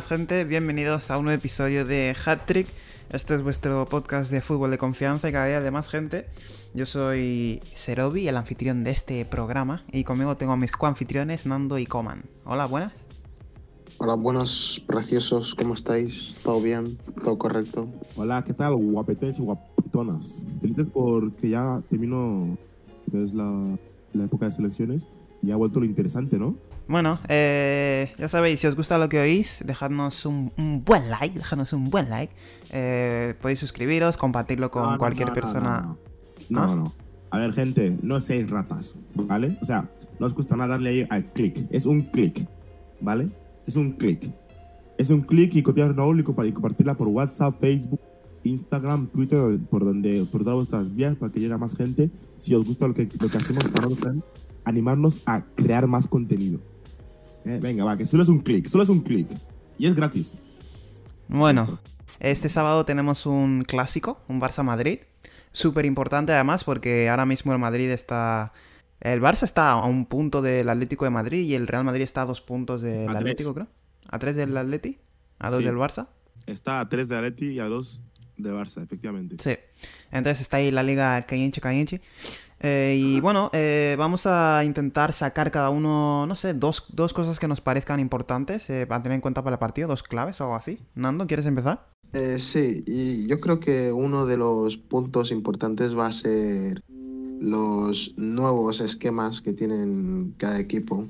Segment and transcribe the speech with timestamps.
[0.00, 2.68] buenas gente, bienvenidos a un nuevo episodio de Hat Trick.
[3.10, 6.24] Este es vuestro podcast de fútbol de confianza y cada día de más gente.
[6.72, 11.76] Yo soy Serobi, el anfitrión de este programa, y conmigo tengo a mis coanfitriones Nando
[11.76, 12.22] y Coman.
[12.46, 12.94] Hola, buenas.
[13.98, 16.34] Hola, buenos, preciosos, ¿cómo estáis?
[16.42, 16.96] ¿Todo bien?
[17.22, 17.86] ¿Todo correcto?
[18.16, 20.40] Hola, ¿qué tal, guapetes y guapetonas?
[20.62, 22.56] Felices porque ya terminó
[23.10, 23.76] que es la,
[24.14, 25.06] la época de selecciones
[25.42, 26.56] y ha vuelto lo interesante, ¿no?
[26.90, 31.38] Bueno, eh, ya sabéis, si os gusta lo que oís, dejadnos un, un buen like,
[31.38, 32.34] dejadnos un buen like.
[32.70, 35.96] Eh, podéis suscribiros, compartirlo con No, no, cualquier no, persona.
[36.48, 36.76] No, no, no.
[36.76, 36.94] no.
[37.30, 39.56] A ver, gente, no seáis ratas, ¿vale?
[39.62, 41.64] O sea, no os gusta nada darle ahí al clic.
[41.70, 42.44] Es un clic,
[43.00, 43.30] ¿vale?
[43.68, 44.28] Es un clic.
[44.98, 48.00] Es un clic y copiar Raúl y compa- y compartirla por WhatsApp, Facebook,
[48.42, 52.10] Instagram, Twitter, por donde, por todas vuestras vías para que llegue a más gente.
[52.36, 54.24] Si os gusta lo que, lo que hacemos para nosotros,
[54.64, 56.58] animarnos a crear más contenido.
[57.44, 59.28] Eh, venga, va, que solo es un clic, solo es un clic.
[59.78, 60.36] Y es gratis.
[61.28, 61.78] Bueno,
[62.18, 65.00] este sábado tenemos un clásico, un Barça-Madrid.
[65.52, 68.52] Súper importante además porque ahora mismo el Madrid está...
[69.00, 72.22] El Barça está a un punto del Atlético de Madrid y el Real Madrid está
[72.22, 73.16] a dos puntos del A tres.
[73.20, 73.66] Atlético, creo.
[74.10, 74.98] ¿A tres del Atleti?
[75.38, 75.64] ¿A dos Sí.
[75.64, 76.08] del Barça?
[76.46, 78.00] Está a 3 de Atleti y a 2
[78.42, 79.36] de Barça, efectivamente.
[79.38, 79.56] Sí.
[80.10, 82.00] Entonces está ahí la liga caliente, caliente.
[82.62, 87.38] Eh, y bueno, eh, vamos a intentar sacar cada uno, no sé, dos, dos cosas
[87.38, 90.44] que nos parezcan importantes eh, para tener en cuenta para el partido, dos claves o
[90.44, 90.78] algo así.
[90.94, 91.88] Nando, ¿quieres empezar?
[92.12, 96.82] Eh, sí, y yo creo que uno de los puntos importantes va a ser
[97.40, 101.04] los nuevos esquemas que tienen cada equipo.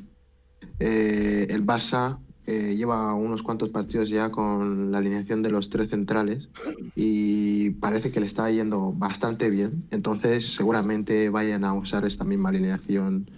[0.78, 5.90] Eh, el Barça eh, lleva unos cuantos partidos ya con la alineación de los tres
[5.90, 6.48] centrales
[6.96, 9.70] y parece que le está yendo bastante bien.
[9.90, 13.30] Entonces seguramente vayan a usar esta misma alineación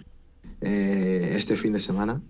[0.60, 2.20] eh, este fin de semana.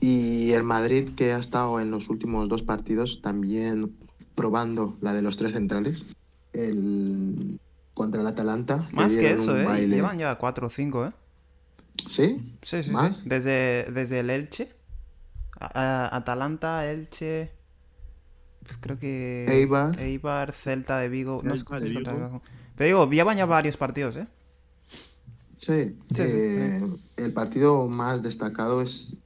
[0.00, 3.94] Y el Madrid, que ha estado en los últimos dos partidos también
[4.34, 6.16] probando la de los tres centrales,
[6.52, 7.60] el
[7.94, 8.84] contra el Atalanta.
[8.94, 9.64] Más que eso, ¿eh?
[9.64, 9.96] baile.
[9.96, 11.12] Llevan ya cuatro o cinco, ¿eh?
[12.08, 12.42] ¿Sí?
[12.62, 12.90] Sí, sí, sí.
[12.90, 13.24] ¿Más?
[13.24, 14.74] Desde, desde el Elche.
[15.72, 17.50] A- Atalanta, Elche.
[18.64, 19.46] pues Creo que.
[19.48, 19.98] Eibar.
[20.00, 21.40] Eibar, Celta de Vigo.
[21.42, 22.42] No sé de Vigo.
[22.76, 24.26] Pero digo, llevan ya varios partidos, ¿eh?
[25.56, 25.72] Sí.
[25.84, 26.82] Sí, sí, eh,
[27.16, 29.16] El partido más destacado es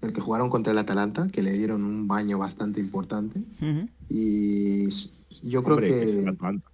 [0.00, 3.40] el que jugaron contra el Atalanta, que le dieron un baño bastante importante.
[4.08, 4.88] Y
[5.42, 6.70] yo creo Hombre, es el que Atalanta.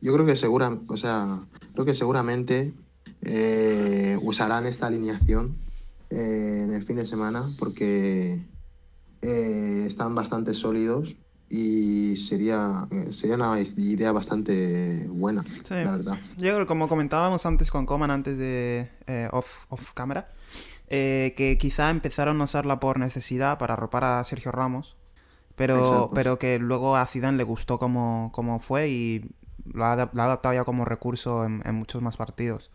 [0.00, 1.40] yo creo que segura, o sea,
[1.74, 2.72] creo que seguramente
[3.22, 5.54] eh, usarán esta alineación
[6.10, 8.44] eh, en el fin de semana porque
[9.22, 11.16] eh, están bastante sólidos
[11.48, 16.18] y sería, sería una idea bastante buena, la verdad.
[16.36, 20.28] Yo creo que como comentábamos antes con Coman, antes de eh, off, off cámara,
[20.88, 24.96] eh, que quizá empezaron a usarla por necesidad para arropar a Sergio Ramos,
[25.56, 26.10] pero, Exacto.
[26.14, 29.30] pero que luego a Zidane le gustó como, como fue y
[29.64, 32.70] lo ha, adap- lo ha adaptado ya como recurso en, en muchos más partidos.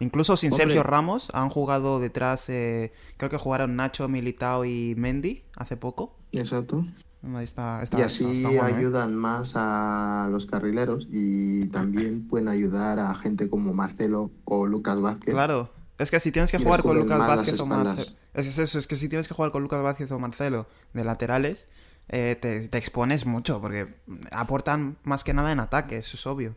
[0.00, 0.66] Incluso sin Hombre.
[0.66, 6.16] Sergio Ramos han jugado detrás, eh, creo que jugaron Nacho, Militao y Mendy hace poco.
[6.32, 6.84] Exacto.
[7.34, 8.78] Ahí está- está- Y así está bueno, ¿eh?
[8.78, 15.00] ayudan más a los carrileros y también pueden ayudar a gente como Marcelo o Lucas
[15.00, 15.34] Vázquez.
[15.34, 17.66] Claro, es que si tienes que jugar con Lucas Vázquez o.
[17.66, 18.12] Marcelo.
[18.34, 20.68] Es que es eso, es que si tienes que jugar con Lucas Vázquez o Marcelo
[20.92, 21.66] de laterales,
[22.08, 23.96] eh, te, te expones mucho, porque
[24.30, 26.54] aportan más que nada en ataque, eso es obvio.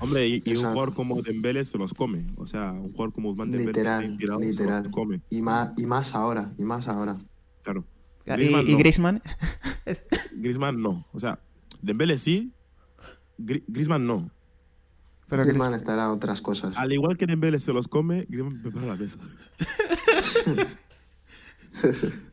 [0.00, 2.26] Hombre, y, y un jugador como Dembélé se los come.
[2.36, 4.18] O sea, un jugador como Usman Dembélé Literal,
[4.54, 5.20] se los come.
[5.30, 7.16] Y más, y más ahora, y más ahora.
[7.62, 7.84] Claro.
[8.26, 8.78] Y, Griezmann y no.
[8.78, 9.22] Griezmann,
[10.32, 11.06] Griezmann no.
[11.12, 11.38] O sea,
[11.82, 12.52] Dembélé sí,
[13.38, 14.30] Gri- Griezmann no.
[15.28, 16.76] pero Griezmann Griezmann- estará a otras cosas.
[16.76, 19.18] Al igual que Dembélé se los come, Griezmann prepara la mesa.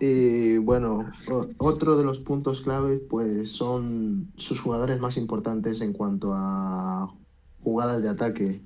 [0.00, 5.92] Y bueno, o- otro de los puntos claves pues son sus jugadores más importantes en
[5.92, 7.14] cuanto a
[7.62, 8.62] jugadas de ataque.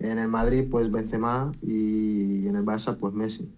[0.00, 3.54] En el Madrid pues Benzema y en el Barça pues Messi.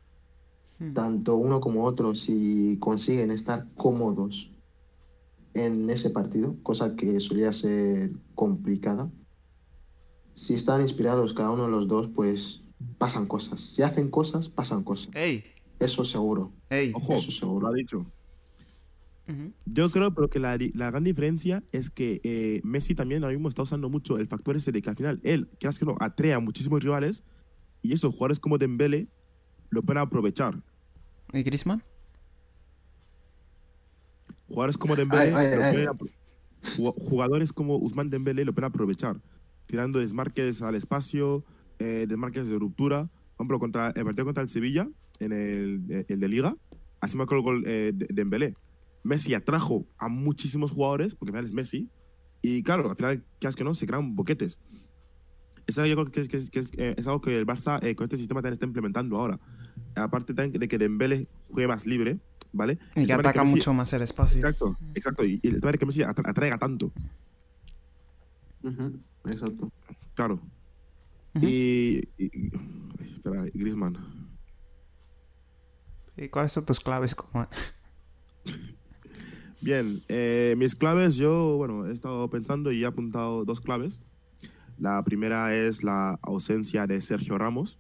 [0.79, 0.93] Hmm.
[0.93, 4.51] Tanto uno como otro si consiguen estar cómodos
[5.55, 9.11] en ese partido, cosa que solía ser complicada.
[10.35, 12.63] Si están inspirados cada uno de los dos pues
[12.99, 13.63] pasan cosas.
[13.63, 15.09] Si hacen cosas, pasan cosas.
[15.15, 15.45] ¡Ey!
[15.79, 16.53] Eso seguro.
[16.71, 16.93] ¡Ey!
[16.95, 17.67] Ojo, Eso seguro.
[17.69, 18.07] lo ha dicho.
[19.65, 23.35] Yo creo pero que la, di- la gran diferencia es que eh, Messi también ahora
[23.35, 25.97] mismo está usando mucho el factor ese de que al final él, quieras que no,
[25.99, 27.25] atrae a muchísimos rivales
[27.83, 29.09] y esos jugadores como Dembélé
[29.71, 30.63] lo pueden aprovechar.
[31.33, 31.83] ¿Y Griezmann?
[34.49, 35.87] Jugadores como Ay, ay, ay.
[36.77, 39.21] ju- jugadores como Usman Dembélé lo pueden aprovechar,
[39.67, 41.45] tirando desmarques al espacio,
[41.81, 43.11] eh, desmarques de ruptura.
[43.37, 44.89] Por ejemplo, contra el partido contra el Sevilla,
[45.21, 46.57] en el, el de Liga,
[47.01, 48.55] así marcó el gol eh, de Dembélé.
[49.05, 51.89] Messi atrajo a muchísimos jugadores, porque al final es Messi,
[52.43, 53.75] y claro, al final, ¿qué haces que no?
[53.75, 54.59] Se crean boquetes.
[55.67, 57.83] Eso yo creo que es, que es- que es, eh, es algo que el Barça
[57.83, 59.39] eh, con este sistema también está implementando ahora.
[59.97, 62.19] Aparte también de que Dembélé juegue más libre,
[62.53, 62.79] ¿vale?
[62.95, 64.39] Y El que de ataca Messi- mucho más el espacio.
[64.39, 65.25] Exacto, exacto.
[65.25, 66.93] Y, y el tema de que Messi atra- atraiga tanto,
[69.25, 69.73] Exacto.
[70.15, 70.41] claro.
[71.41, 72.31] Y- y-
[73.17, 73.97] Espera, Griezmann.
[76.17, 77.49] ¿Y cuáles son tus claves, Coman?
[79.61, 84.01] Bien, eh, mis claves, yo, bueno, he estado pensando y he apuntado dos claves.
[84.79, 87.79] La primera es la ausencia de Sergio Ramos,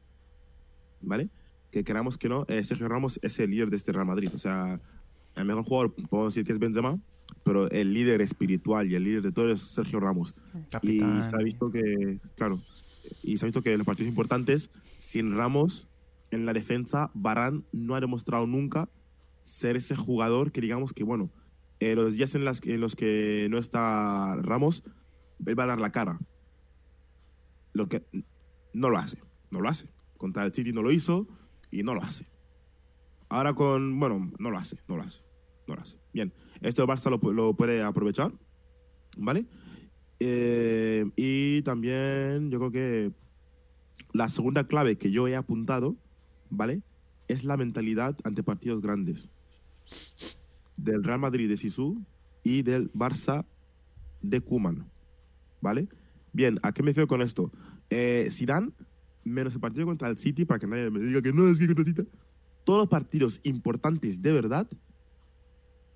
[1.00, 1.28] ¿vale?
[1.70, 4.30] Que queramos que no, eh, Sergio Ramos es el líder de este Real Madrid.
[4.34, 4.80] O sea,
[5.34, 6.98] el mejor jugador, podemos decir que es Benzema,
[7.44, 10.34] pero el líder espiritual y el líder de todo es Sergio Ramos.
[10.54, 11.30] Y Capitán.
[11.30, 12.58] se ha visto que, claro,
[13.22, 15.88] y se ha visto que en los partidos importantes, sin Ramos
[16.30, 18.88] en la defensa, Barán no ha demostrado nunca
[19.42, 21.30] ser ese jugador que digamos que, bueno,
[21.80, 24.82] eh, los días en, las, los que no está Ramos,
[25.44, 26.18] él va a dar la cara.
[27.72, 28.04] Lo que
[28.72, 29.18] no lo hace,
[29.50, 29.88] no lo hace.
[30.18, 31.28] Contra el City no lo hizo
[31.70, 32.26] y no lo hace.
[33.28, 35.22] Ahora con, bueno, no lo hace, no lo hace,
[35.66, 35.98] no lo hace.
[36.12, 38.32] Bien, esto Barça lo, lo puede aprovechar,
[39.18, 39.46] ¿vale?
[40.20, 43.12] Eh, y también yo creo que
[44.12, 45.96] la segunda clave que yo he apuntado,
[46.50, 46.82] ¿vale?
[47.28, 49.28] Es la mentalidad ante partidos grandes.
[50.76, 52.04] Del Real Madrid de Sisu
[52.42, 53.46] y del Barça
[54.22, 54.90] de Kuman,
[55.60, 55.88] ¿vale?
[56.32, 57.50] Bien, ¿a qué me refiero con esto?
[57.88, 58.30] Eh,
[59.24, 61.66] menos el partido contra el City, para que nadie me diga que no es que
[61.66, 62.02] contra City,
[62.64, 64.68] todos los partidos importantes de verdad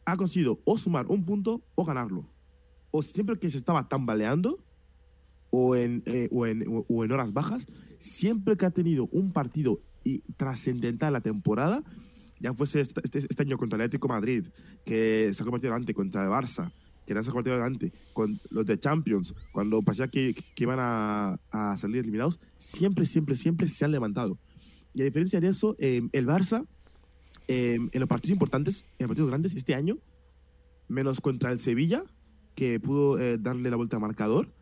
[0.05, 2.27] ha conseguido o sumar un punto o ganarlo
[2.91, 4.65] o siempre que se estaba tambaleando
[5.51, 7.67] o en, eh, o, en, o en horas bajas,
[7.99, 11.83] siempre que ha tenido un partido y trascendental en la temporada,
[12.41, 14.47] ya fuese este, este- este año contra el Atlético de Madrid,
[14.85, 16.73] que sacó partido adelante contra el Barça,
[17.07, 21.39] que también sacó partido adelante con los de Champions, cuando parecía que, que iban a,
[21.51, 24.39] a salir eliminados, siempre, siempre, siempre se han levantado.
[24.95, 26.67] Y a diferencia de eso, eh, el Barça,
[27.49, 29.99] eh, en los partidos importantes, en los partidos grandes, este año,
[30.89, 32.05] menos contra el Sevilla,
[32.55, 34.53] que pudo eh, darle la vuelta al marcador,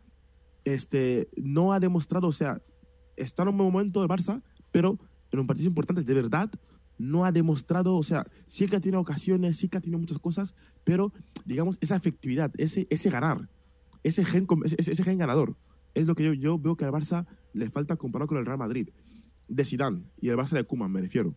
[0.65, 2.61] este, no ha demostrado, o sea,
[3.15, 4.41] está en un buen momento el Barça,
[4.71, 4.99] pero
[5.31, 6.51] en los partidos importantes de verdad
[6.97, 10.19] no ha demostrado, o sea, sí que ha tenido ocasiones, sí que ha tenido muchas
[10.19, 11.13] cosas, pero
[11.45, 13.49] digamos, esa efectividad, ese, ese ganar,
[14.03, 15.55] ese gen, ese, ese gen ganador,
[15.93, 18.57] es lo que yo, yo veo que al Barça le falta comparado con el Real
[18.59, 18.89] Madrid,
[19.47, 21.35] de Zidane y el Barça de Koeman, me refiero.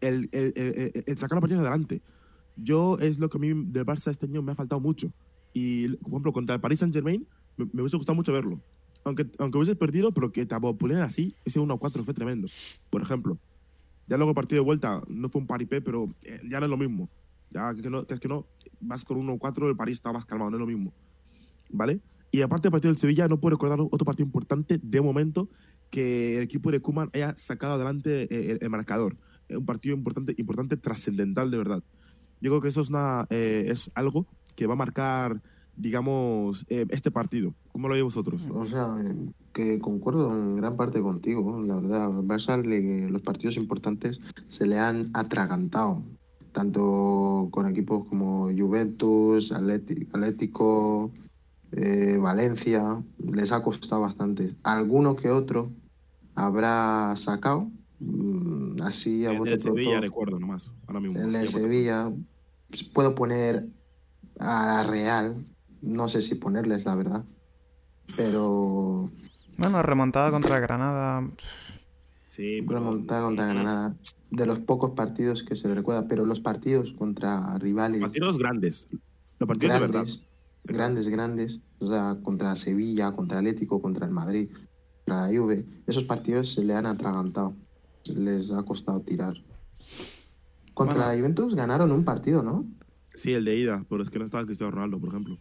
[0.00, 2.02] El, el- el- el sacar los partidos adelante.
[2.56, 5.12] Yo es lo que a mí del Barça este año me ha faltado mucho.
[5.54, 8.60] Y, por ejemplo, contra el Paris Saint-Germain me, me hubiese gustado mucho verlo.
[9.04, 12.48] Aunque, aunque hubiese perdido, pero que te poner así, ese 1-4 fue tremendo.
[12.90, 13.38] Por ejemplo.
[14.06, 16.70] Ya luego el partido de vuelta no fue un paripé, pero eh, ya no es
[16.70, 17.08] lo mismo.
[17.50, 18.46] Ya que no, que es que no,
[18.80, 20.92] vas con 1-4, el París está más calmado, no es lo mismo.
[21.70, 22.00] ¿Vale?
[22.30, 25.48] Y aparte del partido del Sevilla, no puedo recordar otro partido importante de momento
[25.90, 29.16] que el equipo de Kuman haya sacado adelante eh, el, el marcador.
[29.48, 31.82] Un partido importante, importante, trascendental de verdad.
[32.40, 35.40] Yo creo que eso es, una, eh, es algo que va a marcar,
[35.76, 37.54] digamos, eh, este partido.
[37.72, 38.42] ¿Cómo lo veis vosotros?
[38.52, 38.94] O sea,
[39.52, 42.10] que concuerdo en gran parte contigo, la verdad.
[42.10, 46.02] Barça le- los partidos importantes se le han atragantado,
[46.52, 51.10] tanto con equipos como Juventus, Atlético,
[51.72, 54.54] eh, Valencia, les ha costado bastante.
[54.62, 55.70] Alguno que otro
[56.36, 57.70] habrá sacado,
[58.00, 60.00] mm, así a El bote de Sevilla pronto.
[60.02, 61.18] recuerdo nomás, ahora mismo.
[61.20, 62.12] El de Sevilla,
[62.92, 63.68] puedo poner
[64.38, 65.34] a la Real,
[65.84, 67.24] no sé si ponerles, la verdad.
[68.16, 69.08] Pero
[69.56, 71.28] Bueno, remontada contra Granada.
[72.28, 73.94] Sí, pero- remontada contra Granada,
[74.30, 78.86] de los pocos partidos que se le recuerda, pero los partidos contra rivales Partidos grandes.
[79.38, 79.94] Los partidos de verdad.
[80.04, 80.26] grandes,
[80.64, 84.48] grandes, grandes, o sea, contra Sevilla, contra Atlético, contra el Madrid,
[85.04, 87.54] contra la Juve, esos partidos se le han atragantado,
[88.16, 89.34] les ha costado tirar.
[90.72, 91.12] Contra Bueno.
[91.12, 92.64] la Juventus ganaron un partido, ¿no?
[93.14, 95.38] Sí, el de ida, pero es que no estaba Cristiano Ronaldo, por ejemplo.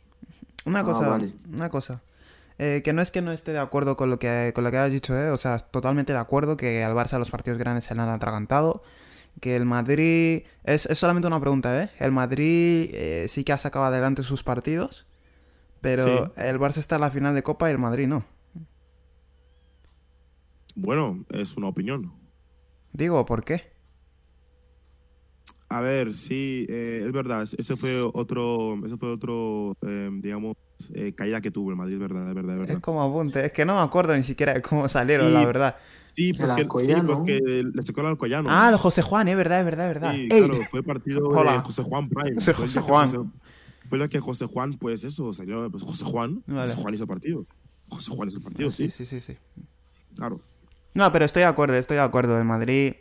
[0.65, 1.27] Una Ah, cosa, vale.
[1.53, 2.01] una cosa.
[2.59, 4.77] Eh, que no es que no esté de acuerdo con lo que, con lo que
[4.77, 5.29] has dicho, ¿eh?
[5.31, 8.83] O sea, totalmente de acuerdo que al Barça los partidos grandes se le han atragantado.
[9.41, 10.43] Que el Madrid...
[10.63, 11.89] Es, es solamente una pregunta, ¿eh?
[12.00, 15.07] El Madrid eh, sí que ha sacado adelante sus partidos.
[15.81, 16.31] Pero Sí.
[16.38, 18.23] el Barça está en la final de Copa y el Madrid no.
[20.75, 22.13] Bueno, es una opinión.
[22.93, 23.73] Digo, ¿por qué?
[25.74, 27.48] A ver, sí, eh, es verdad.
[27.58, 30.56] Ese fue otro, ese fue otro, eh, digamos,
[30.94, 32.75] eh, caída que tuvo el Madrid, es verdad, es verdad, es verdad.
[32.77, 35.34] Es como apunte, es que no me acuerdo ni siquiera de cómo salieron, Sí.
[35.34, 35.75] la verdad.
[36.13, 37.42] Sí, porque, sí, porque
[37.74, 38.50] le tocó el Alcoyano.
[38.51, 40.12] Ah, el José Juan, es verdad, es verdad, es verdad.
[40.13, 41.53] Sí, Ey, claro, fue partido Hola.
[41.53, 42.36] de José Juan Prime.
[42.36, 43.08] José- Juan.
[43.12, 43.30] José-
[43.89, 46.70] fue el que José Juan, pues eso, salió, pues José Juan, Vale.
[46.70, 47.46] José Juan hizo el partido.
[47.89, 49.62] José Juan hizo el partido, sí, sí, sí, sí, sí.
[50.15, 50.39] claro.
[50.94, 52.38] No, pero estoy de acuerdo, estoy de acuerdo.
[52.38, 52.94] El Madrid,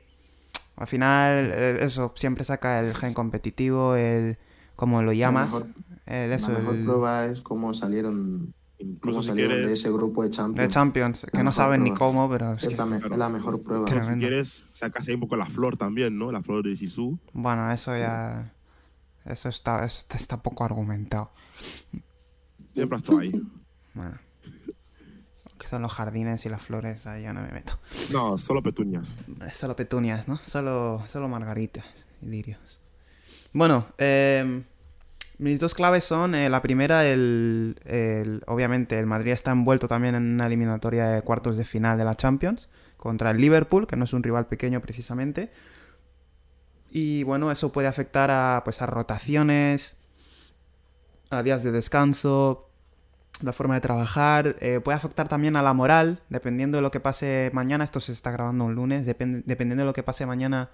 [0.77, 4.39] al final, eh, eso, siempre saca el gen competitivo, el,
[4.77, 5.69] como lo llamas, mejor-
[6.07, 9.75] el, eso, la mejor el- prueba es cómo salieron, Incluso cómo si salieron quieres, de
[9.75, 10.69] ese grupo de Champions.
[10.69, 12.67] de Champions, que La no saben ni cómo, pero sí.
[12.67, 13.15] es, la me- Claro.
[13.15, 13.87] es la mejor prueba.
[13.89, 16.33] Si quieres, sacas ahí un poco la flor también, ¿no?
[16.33, 17.19] La flor de Sisu.
[17.33, 18.53] Bueno, eso ya,
[19.25, 21.31] eso está, está, está poco argumentado.
[22.75, 23.41] Siempre ha estado ahí.
[23.95, 24.19] Bueno,
[25.63, 27.79] que son los jardines y las flores, ahí ya no me meto.
[28.13, 29.15] No, solo petuñas.
[29.55, 30.39] Solo petunias, ¿no?
[30.45, 32.81] Solo, solo margaritas y lirios.
[33.53, 34.63] Bueno, eh,
[35.39, 40.15] mis dos claves son, eh, la primera, el, el- obviamente el Madrid está envuelto también
[40.17, 44.05] en una eliminatoria de cuartos de final de la Champions contra el Liverpool, que no
[44.05, 45.53] es un rival pequeño precisamente.
[46.91, 49.97] Y bueno, eso puede afectar a, pues, a rotaciones,
[51.31, 52.69] a días de descanso,
[53.43, 57.01] la forma de trabajar, eh, puede afectar también a la moral, dependiendo de lo que
[57.01, 60.71] pase mañana, esto se está grabando un lunes, depend- dependiendo de lo que pase mañana,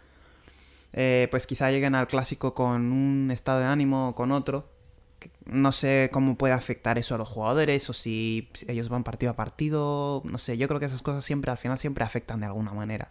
[0.93, 4.71] eh, pues quizá lleguen al clásico con un estado de ánimo o con otro.
[5.47, 9.35] No sé cómo puede afectar eso a los jugadores o si ellos van partido a
[9.37, 12.73] partido, no sé, yo creo que esas cosas siempre al final siempre afectan de alguna
[12.73, 13.11] manera.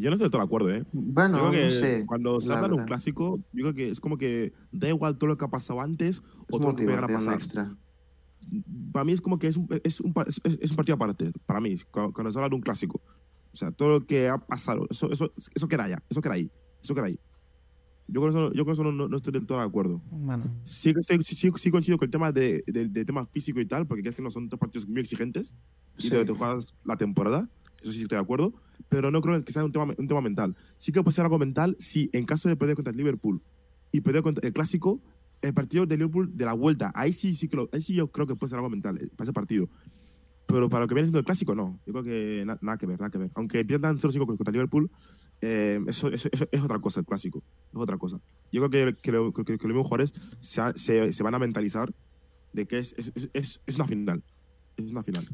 [0.00, 0.84] Yo no estoy del todo de acuerdo, ¿eh?
[0.92, 2.04] Bueno, yo creo que no sé.
[2.06, 5.18] cuando se la habla de un clásico, yo creo que es como que da igual
[5.18, 7.34] todo lo que ha pasado antes Es o todo lo que pueda motivación pasar.
[7.34, 7.76] extra.
[8.92, 11.60] Para mí es como que es un, es un, es- es un partido aparte, para
[11.60, 13.00] mí, cuando, cuando se habla de un clásico.
[13.52, 16.50] O sea, todo lo que ha pasado, eso, eso, eso queda allá, eso queda ahí,
[16.82, 17.18] eso queda ahí.
[18.08, 20.02] Yo con eso, yo con eso no, no- estoy del todo de acuerdo.
[20.10, 23.24] Bueno, Sí, que estoy- sí, sí, sí coincido con el tema de, de, de tema
[23.26, 25.54] físico y tal, porque es que no son dos partidos muy exigentes
[25.98, 26.10] y Sí.
[26.10, 27.48] te, te juegas la temporada,
[27.82, 28.52] eso sí estoy de acuerdo,
[28.90, 30.54] pero no creo que sea un tema, un tema mental.
[30.76, 33.40] Sí que puede ser algo mental si en caso de perder contra el Liverpool
[33.92, 35.00] y perder contra el clásico,
[35.40, 38.08] el partido de Liverpool de la vuelta, ahí sí, sí, que lo- ahí sí yo
[38.12, 39.70] creo que puede ser algo mental eh, para ese partido.
[40.46, 41.80] Pero para lo que viene siendo el clásico, no.
[41.86, 43.30] Yo creo que na- nada que ver, nada que ver.
[43.34, 44.90] Aunque pierdan 0-5 contra el Liverpool,
[45.40, 47.42] eh, eso, eso- eso es otra cosa, el clásico.
[47.72, 48.20] Es otra cosa.
[48.52, 51.38] Yo creo que, que, lo- que- que los mismos jugadores se, se- se van a
[51.38, 51.94] mentalizar
[52.52, 54.24] de que es, es, es- es una final.
[54.84, 55.26] Es una final.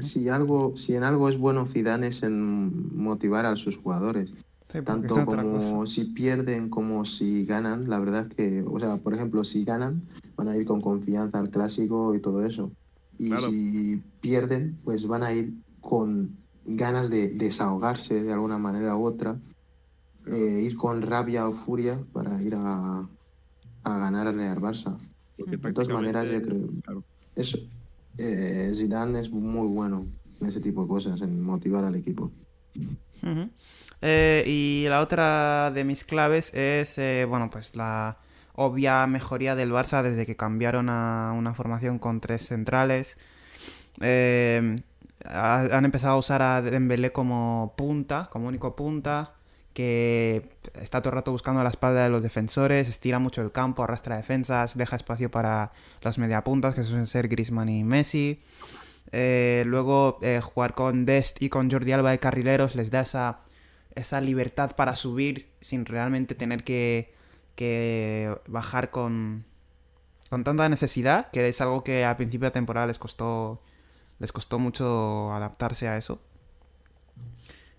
[0.00, 4.42] Si algo, si en algo es bueno Zidane es en motivar a sus jugadores.
[4.70, 7.88] Sí, Tanto como si pierden como si ganan.
[7.88, 10.06] La verdad es que, o sea, por ejemplo, si ganan,
[10.36, 12.72] van a ir con confianza al clásico y todo eso.
[13.18, 13.48] Y Claro.
[13.50, 19.38] si pierden, pues van a ir con ganas de desahogarse de alguna manera u otra.
[20.28, 23.08] eh, ir con rabia o furia para ir a,
[23.84, 24.98] a ganarle al Barça.
[25.36, 27.04] Porque De todas maneras, yo creo- claro.
[27.36, 27.58] Eso.
[28.18, 30.04] Eh, Zidane es muy bueno
[30.40, 32.30] en ese tipo de cosas, en motivar al equipo.
[34.02, 38.18] Eh, y la otra de mis claves es, eh, bueno, pues la
[38.54, 43.18] obvia mejoría del Barça desde que cambiaron a una formación con tres centrales.
[45.24, 49.35] Ha- han empezado a usar a Dembélé como punta, como único punta,
[49.76, 50.48] que
[50.80, 54.16] está todo el rato buscando la espalda de los defensores, estira mucho el campo, arrastra
[54.16, 58.40] defensas, deja espacio para las mediapuntas, que suelen ser Griezmann y Messi.
[59.12, 63.40] Eh, luego eh, jugar con Dest y con Jordi Alba de carrileros les da esa,
[63.94, 67.14] esa libertad para subir sin realmente tener que,
[67.54, 69.44] que bajar con,
[70.30, 73.60] con tanta necesidad, que es algo que al principio de temporada les costó,
[74.20, 76.18] les costó mucho adaptarse a eso.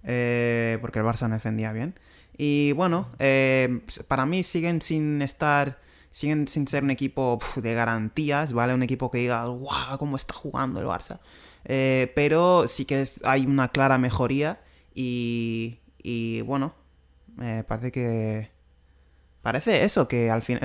[0.03, 1.95] Eh, porque el Barça no defendía bien.
[2.37, 5.79] Y bueno, eh, para mí siguen sin estar
[6.11, 8.73] siguen sin ser un equipo de garantías, ¿vale?
[8.73, 9.97] Un equipo que diga, ¡guau!
[9.99, 11.19] ¿Cómo está jugando el Barça?
[11.65, 14.59] Eh, pero sí que hay una clara mejoría
[14.95, 16.73] y, y bueno,
[17.41, 18.49] eh, parece que...
[19.41, 20.59] Parece eso, que al fin...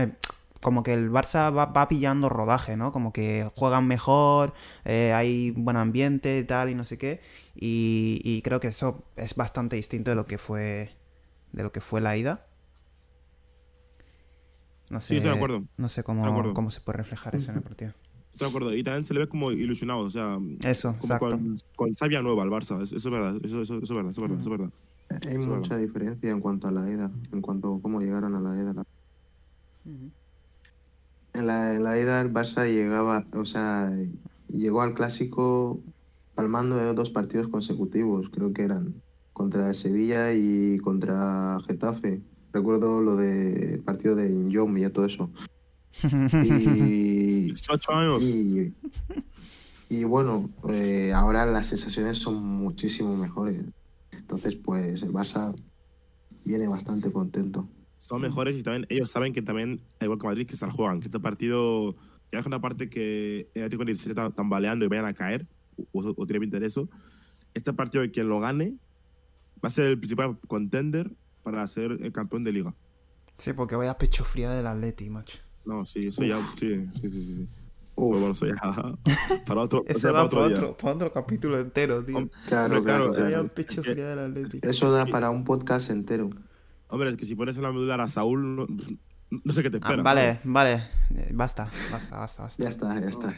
[0.62, 2.92] como que el Barça va, va pillando rodaje, ¿no?
[2.92, 4.54] Como que juegan mejor,
[4.84, 7.20] eh, hay buen ambiente y tal y no sé qué.
[7.54, 10.90] Y, y creo que eso es bastante distinto de lo que fue
[11.52, 12.46] de lo que fue la ida.
[14.90, 15.64] No sé, Sí, estoy de acuerdo.
[15.76, 16.54] No sé cómo, acuerdo.
[16.54, 17.92] cómo se puede reflejar eso en el partido.
[18.32, 18.74] Estoy de acuerdo.
[18.74, 21.30] Y también se le ve como ilusionado, o sea, Eso, como exacto.
[21.30, 22.80] con, con savia nueva al Barça.
[22.82, 24.72] Eso, eso es verdad, eso, eso, eso es verdad, eso es verdad, eso es verdad.
[25.28, 28.54] Hay mucha diferencia en cuanto a la ida, en cuanto a cómo llegaron a la
[28.54, 28.72] ida.
[28.72, 28.82] La-
[29.84, 30.10] Ujú.
[31.34, 33.90] En la, en la ida el Barça llegaba, o sea,
[34.48, 35.80] llegó al clásico
[36.34, 42.22] palmando de dos partidos consecutivos, creo que eran contra Sevilla y contra Getafe.
[42.52, 45.30] Recuerdo lo del partido de Yom y todo eso.
[46.44, 48.22] Y, 18 años.
[48.22, 48.74] y,
[49.90, 53.62] y bueno, eh, ahora las sensaciones son muchísimo mejores.
[54.12, 55.54] Entonces, pues el Barça
[56.44, 57.68] viene bastante contento.
[58.02, 60.98] Son mejores y también ellos saben que también, igual que Madrid, que se la juegan.
[61.00, 61.94] Que este partido,
[62.32, 65.46] ya es una parte que el Atlético se está tambaleando y vayan a caer,
[65.92, 66.88] o, o tiene pinta de eso.
[67.54, 68.74] Este partido, quien lo gane,
[69.64, 71.12] va a ser el principal contender
[71.44, 72.74] para ser el campeón de liga.
[73.38, 75.38] Sí, porque vaya pecho fría del Atleti, macho.
[75.64, 76.38] No, sí, eso ya.
[76.58, 77.24] Sí, sí, sí.
[77.24, 77.48] sí.
[77.94, 79.44] Uf, Pues bueno, eso ya.
[79.46, 80.56] Para otro, Eso para da otro para día.
[80.58, 82.28] otro, para otro capítulo entero, tío.
[82.48, 83.48] Claro, hombre, claro, claro, claro.
[83.48, 84.58] pecho es que- fría del Atleti.
[84.62, 86.30] Eso da para un podcast entero.
[86.92, 88.66] Hombre, es que si pones en la medula a Saúl, no,
[89.30, 90.02] no sé qué te Ah, espera.
[90.02, 90.74] vale, vale.
[91.14, 92.62] Eh, Basta, basta, basta, basta.
[92.62, 93.34] Ya está, ya está.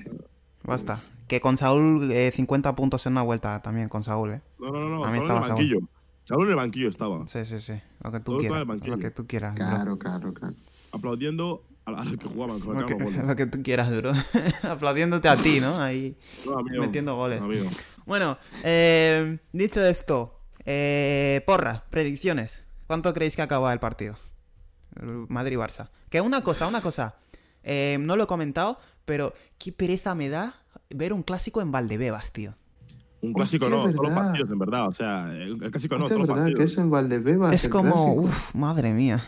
[0.64, 1.00] Basta.
[1.28, 4.42] Que con Saúl, eh, 50 puntos en una vuelta también, con Saúl, ¿eh?
[4.58, 5.48] No, no, no, Saúl en estaba el Saúl.
[5.58, 5.78] banquillo.
[6.24, 7.26] Saúl en el banquillo estaba.
[7.26, 7.74] Sí, sí, sí.
[8.02, 8.82] Lo que tú Saúl en quieras.
[8.82, 8.90] el.
[8.90, 9.54] Lo que tú quieras.
[9.54, 10.54] Claro, claro, claro.
[10.92, 12.60] Aplaudiendo a, a los que jugaban.
[12.60, 14.12] Con Lo el que, lo que tú quieras, bro.
[14.62, 15.76] Aplaudiéndote a ti, ¿no?
[15.80, 16.16] Ahí.
[16.46, 16.82] No, amigo.
[16.82, 17.40] metiendo goles.
[17.42, 17.68] Amigo.
[18.06, 22.63] Bueno, eh, dicho esto, eh, porra, predicciones.
[22.86, 24.14] ¿Cuánto creéis que acaba el partido?
[25.00, 25.88] Madrid-Barça.
[26.10, 27.16] Que una cosa, una cosa.
[27.62, 30.54] eh, no lo he comentado, pero qué pereza me da
[30.90, 32.54] ver un clásico en Valdebebas, tío.
[33.20, 34.86] Un clásico Hostia, no, todos los partidos, en verdad.
[34.86, 37.54] O sea, el clásico no, Hostia, todos los verdad que es en Valdebebas.
[37.54, 39.24] es el como, uff, madre mía.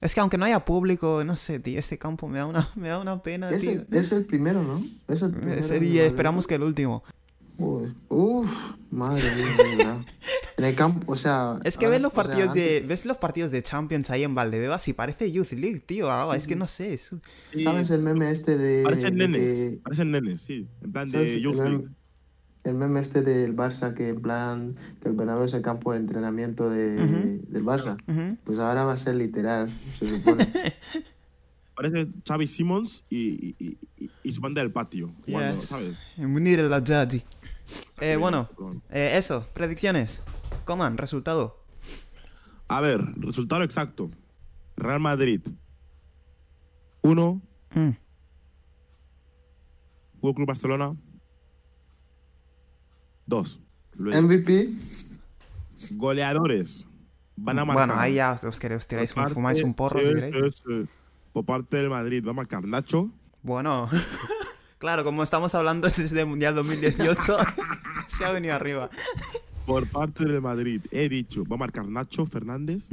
[0.00, 2.88] Es que aunque no haya público, no sé, tío, este campo me da una, me
[2.88, 3.70] da una pena, Es tío.
[3.72, 4.82] el, es el primero, ¿no?
[5.06, 5.60] Es el primero.
[5.60, 6.06] Valdebebas.
[6.08, 7.04] esperamos que el último.
[7.58, 8.50] Uy, Uf,
[8.90, 10.04] madre mía,
[10.68, 11.58] de campo, o sea.
[11.64, 14.22] Es que ves los o sea, partidos de antes- ves los partidos de Champions ahí
[14.24, 16.10] en Valdebebas y parece Youth League, tío.
[16.10, 16.94] algo, Sí, es que no sé.
[16.94, 17.22] es un-
[17.52, 18.82] Sí, ¿Sabes el meme este de.
[18.84, 19.42] Parecen de nenes.
[19.42, 20.66] que- Parecen nenes, sí.
[20.82, 21.88] En plan ¿sabes de el, Youth meme, League.
[22.64, 24.76] el meme este del Barça que en plan.
[25.02, 27.96] Que el Bernabéu es el campo de entrenamiento de, del Barça?
[28.44, 30.46] Pues ahora va a ser literal, se supone.
[31.74, 35.12] Parece Xavi Simons y, y, y, y su banda del patio.
[35.24, 35.68] Jugando, Yes.
[35.68, 35.96] ¿sabes?
[38.00, 38.48] Eh, bueno.
[38.90, 40.20] eh, eso, predicciones.
[40.64, 41.64] Coman, resultado.
[42.68, 44.10] A ver, resultado exacto.
[44.76, 45.40] Real Madrid
[47.02, 47.42] 1,
[47.74, 47.90] Mm.
[50.20, 50.96] Fútbol Club Barcelona
[53.26, 53.60] 2.
[53.98, 54.70] MVP,
[55.96, 56.86] Goleadores
[57.36, 57.86] van a marcar.
[57.88, 60.54] Bueno, ahí ya os queréis, Por tiráis, un- parte- fumáis un porro, sí, si queréis.
[60.56, 60.88] sí, sí.
[61.32, 63.10] Por parte del Madrid va a marcar Nacho.
[63.42, 63.88] Bueno,
[64.78, 67.36] claro, como estamos hablando desde el Mundial 2018,
[68.08, 68.90] se ha venido arriba.
[69.68, 72.88] Por parte del Madrid he dicho va a marcar Nacho Fernández.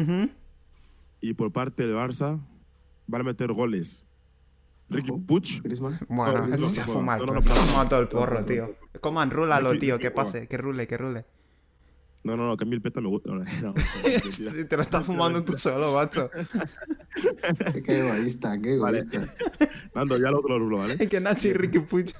[1.21, 2.37] Y por parte del Barça
[3.07, 4.05] van a meter goles.
[4.89, 5.11] Ricky.
[5.13, 5.61] Puch.
[6.09, 8.75] Bueno, no, se ha no, fumado, no, no, se ha fumado todo el porro, tío.
[8.99, 11.25] Coman, rúlalo, tío, que pase, que rule, que rule.
[12.25, 13.29] No, no, no, que a mí el peta me gusta.
[13.29, 14.67] No, no, no, mentira.
[14.67, 16.29] Te lo estás fumando tú solo, macho.
[17.85, 18.99] Qué egoísta, qué Vale.
[18.99, 19.47] egoísta.
[19.95, 20.97] Nando, ya lo otro lo rulo, ¿vale?
[21.07, 22.13] que Nacho y Ricky Puig.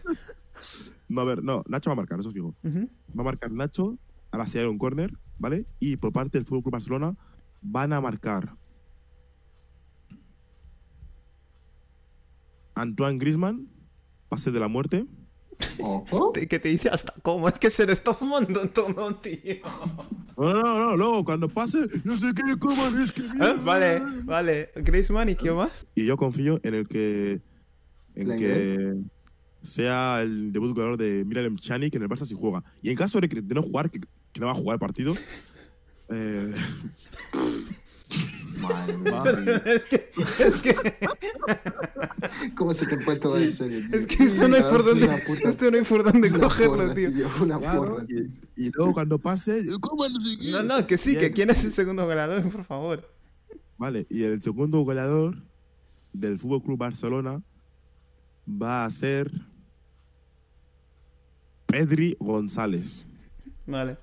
[1.09, 2.55] No, a ver, no, Nacho va a marcar, eso fijo.
[2.63, 3.97] Va a marcar Nacho
[4.35, 5.65] a la de un córner, ¿vale?
[5.79, 7.15] Y por parte del Fútbol Club Barcelona
[7.61, 8.55] van a marcar
[12.75, 13.69] Antoine Griezmann,
[14.27, 15.05] pase de la muerte.
[16.49, 19.37] Que te dice hasta cómo, es que se lo está fumando todo, tío.
[20.37, 23.21] No, no, no, no, luego cuando pase, no sé qué, cómo es que.
[23.39, 24.71] Ah, Vale, vale.
[24.75, 25.87] Griezmann y qué más?
[25.95, 27.41] Y yo confío en el que.
[28.15, 28.95] En ¿La que
[29.65, 32.63] sea el debut goleador de Miralem Pjanic en el Barça si juega.
[32.81, 33.99] Y en caso de, que, de no jugar, que,
[34.35, 35.15] que no va a jugar el partido.
[36.09, 36.53] Eh,
[38.59, 39.61] Madre mía.
[39.65, 40.75] es que, es que,
[42.57, 43.97] ¿Cómo se te puede tomar en serio, tío?
[43.99, 46.75] es que esto no hay por dónde, puta- esto no hay por dónde una cogerlo,
[46.77, 47.09] porra, tío.
[47.41, 48.19] Una claro, porra, tío.
[48.55, 50.63] y, y luego cuando pase, ¿cómo no?
[50.63, 53.09] No, que sí, que quién es el segundo goleador, por favor.
[53.77, 55.37] Vale, y el segundo goleador
[56.13, 57.41] del Fútbol Club Barcelona
[58.47, 59.31] va a ser
[61.65, 63.05] Pedri González.
[63.65, 63.97] Vale.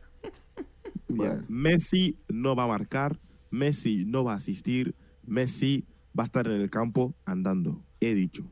[1.49, 3.19] Messi no va a marcar,
[3.51, 4.95] Messi no va a asistir,
[5.27, 5.87] Messi
[6.19, 7.85] va a estar en el campo andando.
[8.01, 8.45] He dicho.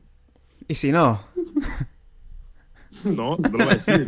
[0.67, 1.21] Y si no,
[3.05, 4.05] No, no lo voy a decir.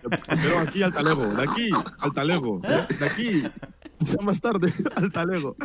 [0.00, 3.42] Pero aquí al talego, de aquí al talego, de aquí.
[4.00, 5.56] Ya más tarde al talego.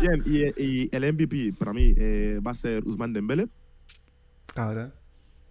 [0.00, 3.48] Bien, y, y el MVP para mí eh, va a ser Usman Dembele.
[4.54, 4.94] cabrón.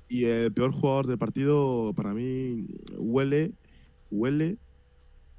[0.09, 2.65] Y el peor jugador del partido para mí
[2.97, 3.51] huele,
[4.09, 4.57] huele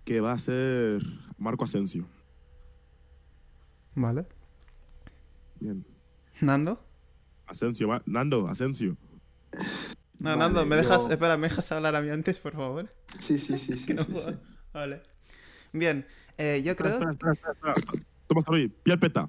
[0.09, 1.03] que va a ser
[1.37, 2.07] Marco Asensio.
[3.95, 4.25] Vale.
[5.61, 5.85] Bien.
[6.41, 6.83] ¿Nando?
[7.47, 8.97] Asensio, va- Nando, Asensio.
[10.19, 12.91] No, Vale, Nando, ¿me dejas, espera, ¿me dejas hablar a mí antes, por favor?
[13.21, 13.93] Sí, sí, sí, sí.
[13.93, 14.31] No sí, puedo.
[14.31, 14.39] sí.
[14.73, 15.03] Vale.
[15.75, 16.07] Bien,
[16.39, 16.93] eh, yo creo...
[16.95, 17.75] Espera, espera, espera, espera.
[18.27, 19.29] Toma, Saroy, pie al peta.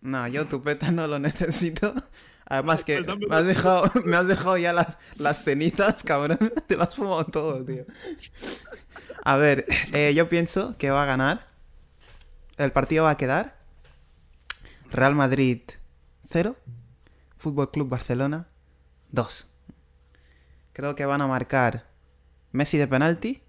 [0.00, 1.92] No, yo tu peta no lo necesito.
[2.46, 6.38] Además que me has dejado, me has dejado ya las, las cenizas, cabrón.
[6.68, 7.84] Te lo has fumado todo, tío.
[9.22, 11.46] A ver, eh, yo pienso que va a ganar.
[12.56, 13.56] El partido va a quedar
[14.90, 15.62] Real Madrid
[16.30, 16.56] 0,
[17.38, 18.48] Fútbol Club Barcelona
[19.12, 19.48] 2.
[20.72, 21.86] Creo que van a marcar
[22.52, 23.42] Messi de penalti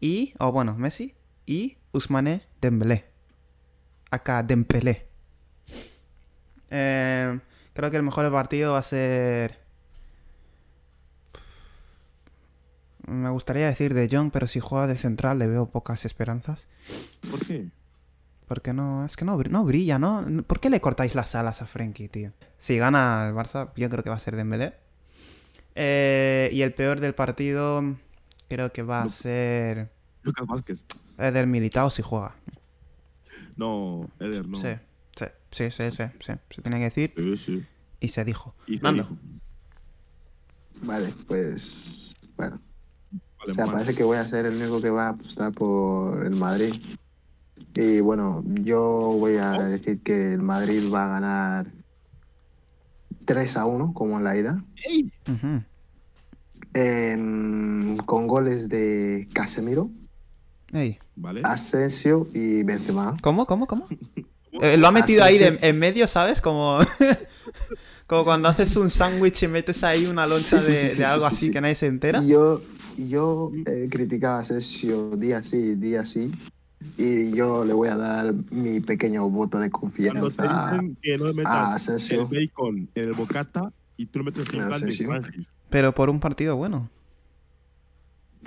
[0.00, 1.14] y, o bueno, Messi
[1.46, 3.06] y Usmane Dembélé.
[4.10, 5.06] Acá Dembélé.
[6.70, 7.38] Eh,
[7.72, 9.59] creo que el mejor partido va a ser.
[13.10, 16.68] Me gustaría decir de Jong, pero si juega de central le veo pocas esperanzas.
[17.30, 17.68] ¿Por qué?
[18.46, 20.26] Porque no, es que no, no brilla, ¿no?
[20.46, 22.32] ¿Por qué le cortáis las alas a Frenkie, tío?
[22.58, 24.74] Si gana el Barça, yo creo que va a ser Dembélé.
[25.74, 27.82] Eh, y el peor del partido
[28.48, 29.90] creo que va a ser
[30.22, 30.84] Lucas Vázquez.
[31.18, 32.34] Eder Militao si juega.
[33.56, 34.56] No, Eder, no.
[34.58, 34.68] Sí,
[35.16, 36.32] sí, sí, sí, sí, sí.
[36.50, 37.66] Se tiene que decir Sí, sí.
[38.00, 38.54] y se dijo.
[38.66, 39.02] Y te Nando.
[39.04, 39.16] dijo.
[40.82, 42.14] Vale, pues.
[42.36, 42.60] Bueno.
[43.48, 46.34] O sea, parece que voy a ser el único que va a apostar por el
[46.36, 46.74] Madrid.
[47.74, 48.82] Y bueno, yo
[49.18, 51.66] voy a decir que el Madrid va a ganar
[53.24, 54.60] 3 a 1, como en la ida.
[58.06, 59.90] Con goles de Casemiro,
[60.72, 61.40] Ey, Vale.
[61.44, 63.16] Asensio y Benzema.
[63.22, 63.46] ¿Cómo?
[63.46, 63.66] ¿Cómo?
[63.66, 63.86] ¿Cómo?
[64.62, 66.40] Eh, lo ha metido ahí de- en medio, ¿sabes?
[66.40, 66.80] Como,
[68.08, 71.04] como cuando haces un sándwich y metes ahí una loncha Sí, sí, de, sí, de
[71.04, 71.52] algo sí, así sí.
[71.52, 72.20] que nadie se entera.
[72.24, 72.60] Yo,
[73.08, 76.30] yo eh, criticaba a Asensio día sí, día sí.
[76.96, 81.18] Y yo le voy a dar mi pequeño voto de Cuando te confianza dicen que
[81.18, 82.28] no a metas el Asensio.
[82.28, 85.06] bacon en el bocata y tú lo metes en de.
[85.06, 85.50] Francis.
[85.68, 86.88] Pero por un partido bueno.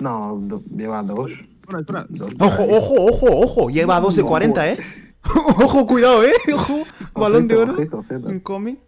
[0.00, 1.30] No, do- lleva dos.
[1.30, 2.06] Espera, espera.
[2.08, 3.70] dos Ojo, ojo, ojo, ojo.
[3.70, 4.30] Lleva dos de Ojo.
[4.30, 4.78] 40, ¿eh?
[5.62, 6.32] Ojo, cuidado, ¿eh?
[6.52, 6.82] Ojo.
[7.14, 7.72] Balón de oro.
[7.74, 8.30] ojito, ojito.
[8.32, 8.78] Incoming.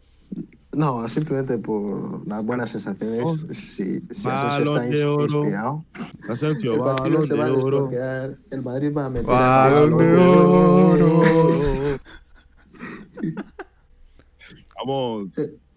[0.77, 3.21] No, simplemente por las buenas sensaciones.
[3.25, 3.35] Oh.
[3.37, 5.41] Si, si está de ins- oro.
[5.41, 5.85] inspirado,
[6.29, 7.63] Asensio, el partido balón se de va a oro.
[7.89, 8.37] desbloquear.
[8.51, 11.23] El Madrid va a meter Balón el de oro.
[14.77, 15.29] Vamos.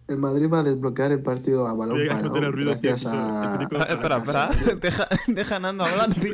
[0.07, 3.63] El Madrid va a desbloquear el partido a balón Oye, parado ruido gracias a, Ah,
[3.89, 4.49] espera, espera.
[4.81, 6.33] Deja, deja a Nando hablar, tío.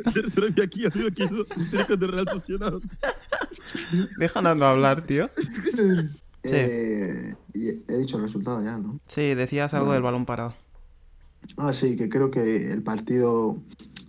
[0.64, 2.80] Aquí, Real.
[4.18, 5.30] Deja a Nando hablar, tío.
[6.52, 9.00] Eh, y he dicho el resultado ya, ¿no?
[9.06, 10.54] Sí, decías algo del balón parado.
[11.56, 13.58] Ah, sí, que creo que el partido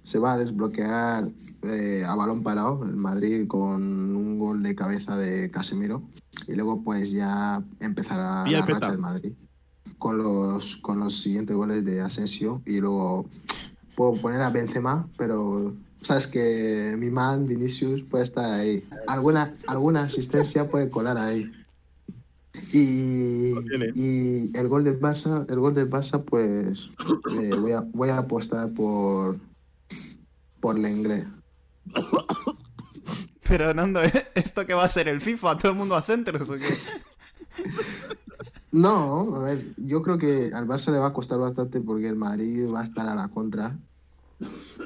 [0.03, 1.25] se va a desbloquear
[1.63, 6.01] eh, a balón parado, el Madrid con un gol de cabeza de Casemiro.
[6.47, 8.91] Y luego pues ya empezará la racha peta.
[8.91, 9.33] del Madrid.
[9.97, 12.61] Con los, con los siguientes goles de Asensio.
[12.65, 13.27] Y luego
[13.95, 18.85] puedo poner a Benzema, pero sabes que mi man Vinicius puede estar ahí.
[19.07, 21.51] Alguna, alguna asistencia puede colar ahí.
[22.79, 26.87] Y, el gol del Barça, el gol del Barça, pues
[27.41, 29.37] eh, voy, a, voy a apostar por
[30.59, 31.27] por Lenglet.
[33.47, 34.27] Pero Nando, ¿eh?
[34.35, 35.57] ¿esto qué va a ser el FIFA?
[35.57, 36.67] ¿Todo el mundo a centros o qué?
[38.71, 42.15] No, a ver, yo creo que al Barça le va a costar bastante porque el
[42.17, 43.77] Madrid va a estar a la contra.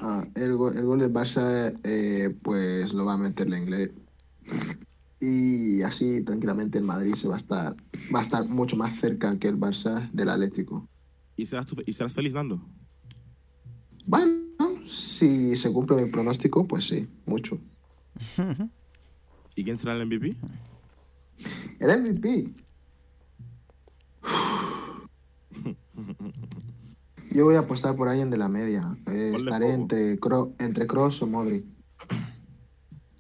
[0.01, 3.91] Ah, el, go- el gol del Barça, eh, pues lo va a meter Lenglet.
[5.21, 7.75] Y así tranquilamente el Madrid se va a estar,
[8.13, 10.88] va a estar mucho más cerca que el Barça del Atlético.
[11.36, 12.60] ¿Y serás, tú- ¿Y serás feliz dando?
[14.07, 14.31] Bueno,
[14.88, 17.60] si se cumple mi pronóstico, pues sí, mucho.
[19.55, 20.36] ¿Y quién será el MVP?
[21.79, 22.53] El MVP.
[27.34, 28.91] Yo voy a apostar por alguien de la media.
[29.07, 31.65] Eh, estaré entre, Cro entre Cross o Modric.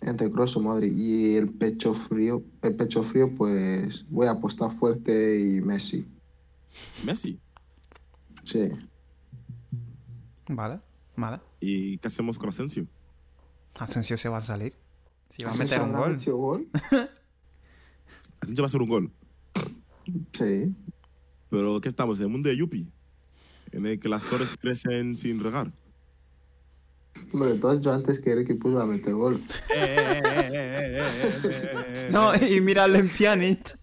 [0.01, 0.93] Entre Cross o Modric.
[0.95, 6.05] Y el pecho frío, el pecho frío, pues voy a apostar fuerte y Messi.
[7.03, 7.39] Messi.
[8.43, 8.69] Sí.
[10.49, 10.79] Vale,
[11.15, 11.39] vale.
[11.59, 12.87] ¿Y qué hacemos con Asensio?
[13.79, 14.73] Asensio se va a salir.
[15.29, 16.17] Si va a ¿Asensio meter un gol.
[16.25, 16.67] gol?
[18.41, 19.11] Asensio va a hacer un gol.
[20.33, 20.75] Sí.
[21.49, 22.17] Pero ¿qué estamos?
[22.17, 22.87] ¿En el mundo de Yupi?
[23.71, 25.71] En el que las flores crecen sin regar.
[27.33, 29.41] Hombre, tú has dicho antes que Ricky Puig va a meter gol.
[32.11, 33.77] No, y míralo en Pjanic.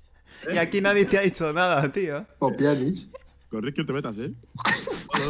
[0.52, 2.26] Y aquí nadie te ha dicho nada, tío.
[2.38, 3.06] O Pjanic.
[3.50, 4.32] Con Ricky no te metas, ¿eh?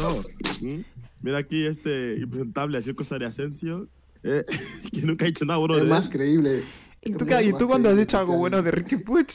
[0.01, 0.23] No, no.
[0.61, 0.83] ¿Mm?
[1.21, 3.87] Mira aquí este impresentable haciendo cosas de Asensio.
[4.23, 4.43] eh,
[4.91, 6.11] que nunca ha dicho nada bueno Es de más él.
[6.11, 6.63] creíble.
[7.01, 9.27] ¿Y Es tú, y más tú cuando has dicho que algo bueno de Ricky Puig?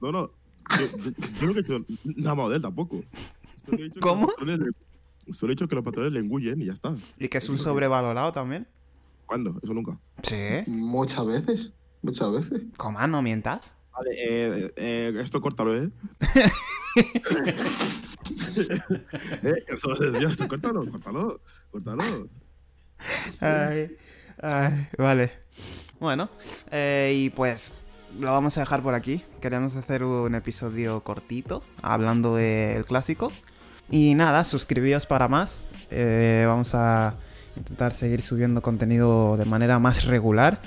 [0.00, 0.30] No, no.
[0.78, 1.10] Yo, yo-
[1.40, 1.84] yo nunca he dicho
[2.16, 3.00] nada malo de él tampoco.
[3.66, 4.70] Solo he dicho que
[5.30, 6.94] Solo he dicho que los patrones le engullen y ya está.
[7.18, 8.66] Y que es un sobrevalorado también.
[9.26, 9.58] ¿Cuándo?
[9.62, 9.98] Eso nunca.
[10.22, 10.64] Sí.
[10.66, 11.72] Muchas veces.
[12.02, 12.62] Muchas veces.
[12.76, 13.76] Coman, no mientas.
[13.92, 15.90] Vale, eh, eh, esto córtalo, ¿eh?
[19.42, 22.28] eh eso esto córtalo, córtalo, córtalo.
[23.40, 23.96] Ay,
[24.40, 25.32] ay, vale.
[26.00, 26.30] Bueno,
[26.70, 27.70] eh, y pues
[28.18, 29.22] lo vamos a dejar por aquí.
[29.40, 33.30] Queremos hacer un episodio cortito, hablando del clásico.
[33.92, 35.68] Y nada, suscribíos para más.
[35.90, 37.14] Eh, vamos a
[37.56, 40.60] intentar seguir subiendo contenido de manera más regular.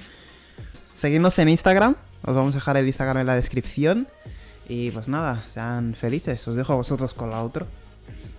[0.94, 1.96] Seguidnos en Instagram.
[2.24, 4.08] Os vamos a dejar el Instagram en la descripción.
[4.70, 6.48] Y pues nada, sean felices.
[6.48, 7.68] Os dejo a vosotros con la otro.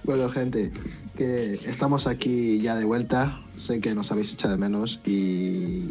[0.04, 0.70] Bueno, gente,
[1.16, 3.40] que estamos aquí ya de vuelta.
[3.48, 5.88] Sé que nos habéis echado de menos y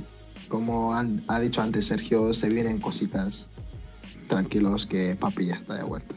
[0.47, 3.45] como han- ha dicho antes Sergio, se vienen cositas.
[4.29, 6.15] Tranquilos que papi ya está de vuelta.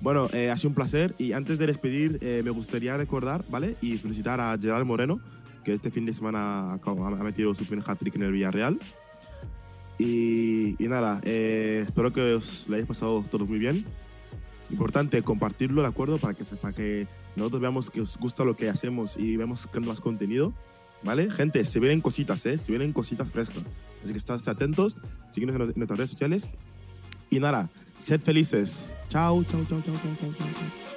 [0.00, 3.76] Bueno, eh, ha sido un placer y antes de despedir eh, me gustaría recordar, ¿vale?
[3.80, 5.20] Y felicitar a Gerard Moreno,
[5.64, 8.78] que este fin de semana ha metido su primer hat-trick en el Villarreal.
[9.98, 13.84] Y, y nada, eh, espero que os lo hayáis pasado todos muy bien.
[14.70, 16.18] Importante compartirlo, ¿de acuerdo?
[16.18, 19.80] Para que, para que nosotros veamos que os gusta lo que hacemos y vemos que
[19.80, 20.54] más contenido,
[21.02, 21.28] ¿vale?
[21.30, 22.56] Gente, se vienen cositas, ¿eh?
[22.58, 23.64] Se vienen cositas frescas.
[24.04, 24.96] Así que estad atentos,
[25.32, 26.48] síguenos en, en nuestras redes sociales.
[27.30, 28.92] Y nada, sed felices.
[29.08, 30.87] Chao, chao, chao, chao, chao, chao, chao.